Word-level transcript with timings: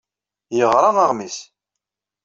Yeɣra 0.57 0.89
aɣmis. 1.03 1.37